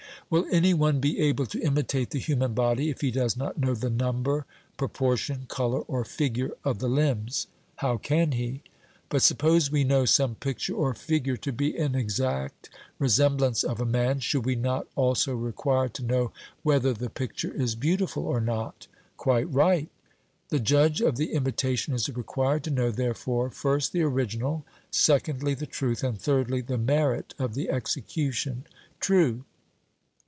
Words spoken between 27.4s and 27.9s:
the